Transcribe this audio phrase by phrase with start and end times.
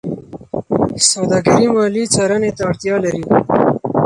[1.11, 3.23] سوداګري مالي څارنې ته اړتیا لري.